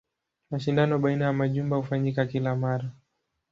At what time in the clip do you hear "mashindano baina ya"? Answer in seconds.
0.51-1.33